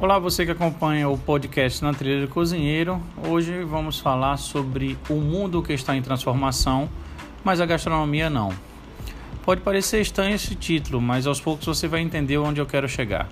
[0.00, 3.00] Olá, você que acompanha o podcast Na Trilha do Cozinheiro.
[3.28, 6.90] Hoje vamos falar sobre o mundo que está em transformação,
[7.44, 8.52] mas a gastronomia não.
[9.44, 13.28] Pode parecer estranho esse título, mas aos poucos você vai entender onde eu quero chegar.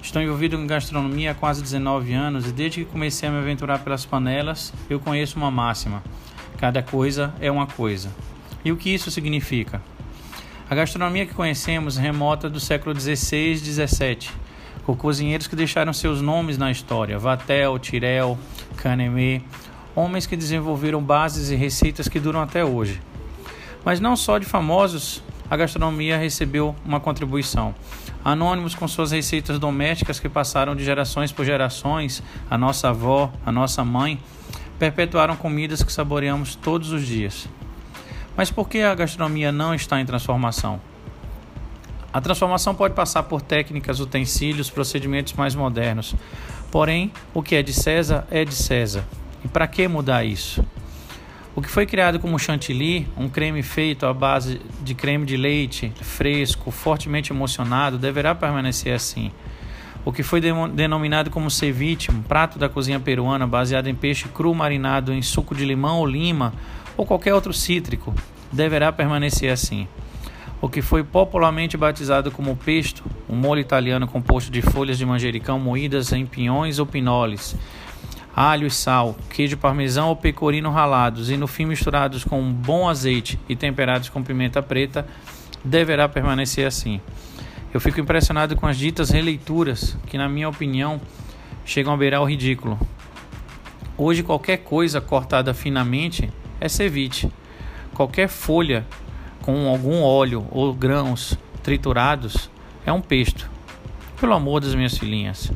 [0.00, 3.80] Estou envolvido em gastronomia há quase 19 anos e desde que comecei a me aventurar
[3.80, 6.00] pelas panelas, eu conheço uma máxima:
[6.58, 8.08] cada coisa é uma coisa.
[8.64, 9.82] E o que isso significa?
[10.70, 14.47] A gastronomia que conhecemos remota do século 16 e 17
[14.88, 18.38] por cozinheiros que deixaram seus nomes na história: Vatel, Tirel,
[18.74, 19.42] Canemé,
[19.94, 22.98] homens que desenvolveram bases e receitas que duram até hoje.
[23.84, 27.74] Mas não só de famosos a gastronomia recebeu uma contribuição.
[28.24, 33.52] Anônimos com suas receitas domésticas que passaram de gerações por gerações, a nossa avó, a
[33.52, 34.18] nossa mãe,
[34.78, 37.46] perpetuaram comidas que saboreamos todos os dias.
[38.34, 40.80] Mas por que a gastronomia não está em transformação?
[42.10, 46.14] A transformação pode passar por técnicas, utensílios, procedimentos mais modernos.
[46.70, 49.04] Porém, o que é de César é de César.
[49.44, 50.64] E para que mudar isso?
[51.54, 55.92] O que foi criado como chantilly, um creme feito à base de creme de leite
[56.00, 59.30] fresco, fortemente emocionado, deverá permanecer assim.
[60.02, 64.54] O que foi denominado como ceviche, um prato da cozinha peruana baseado em peixe cru
[64.54, 66.54] marinado em suco de limão ou lima
[66.96, 68.14] ou qualquer outro cítrico,
[68.50, 69.86] deverá permanecer assim
[70.60, 75.58] o que foi popularmente batizado como pesto, um molho italiano composto de folhas de manjericão
[75.58, 77.56] moídas em pinhões ou pinoles,
[78.34, 82.88] alho e sal, queijo parmesão ou pecorino ralados e no fim misturados com um bom
[82.88, 85.06] azeite e temperados com pimenta preta,
[85.64, 87.00] deverá permanecer assim.
[87.72, 91.00] Eu fico impressionado com as ditas releituras, que na minha opinião
[91.64, 92.78] chegam a beirar o ridículo.
[93.96, 97.30] Hoje qualquer coisa cortada finamente é ceviche.
[97.94, 98.86] Qualquer folha
[99.48, 102.50] com algum óleo ou grãos triturados
[102.84, 103.50] é um pesto.
[104.20, 105.50] Pelo amor das minhas filhinhas.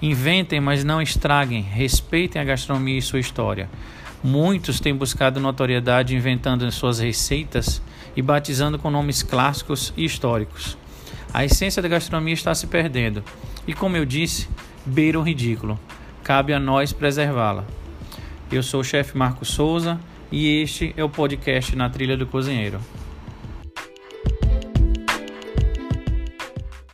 [0.00, 1.60] Inventem, mas não estraguem.
[1.60, 3.68] Respeitem a gastronomia e sua história.
[4.24, 7.82] Muitos têm buscado notoriedade inventando suas receitas
[8.16, 10.78] e batizando com nomes clássicos e históricos.
[11.30, 13.22] A essência da gastronomia está se perdendo
[13.66, 14.48] e, como eu disse,
[14.86, 15.78] beira o ridículo.
[16.24, 17.66] Cabe a nós preservá-la.
[18.50, 20.00] Eu sou o chefe Marco Souza
[20.32, 22.80] e este é o podcast Na Trilha do Cozinheiro.